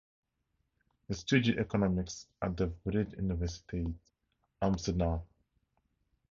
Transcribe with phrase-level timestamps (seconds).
[1.07, 3.93] He studied economics at the Vrije Universiteit
[4.59, 5.21] Amsterdam.